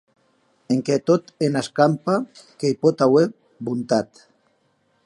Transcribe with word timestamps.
Enquia 0.75 0.95
e 0.99 1.03
tot 1.09 1.29
ena 1.49 1.61
escampa 1.67 2.17
que 2.65 2.73
i 2.75 2.79
pòt 2.87 3.05
auer 3.09 3.27
bontat. 3.71 4.27